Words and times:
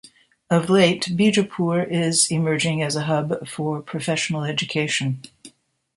Of 0.49 0.67
late 0.67 1.03
Bijapur 1.15 1.87
is 1.87 2.31
emerging 2.31 2.81
as 2.81 2.95
a 2.95 3.03
hub 3.03 3.47
for 3.47 3.83
professional 3.83 4.43
education. 4.43 5.21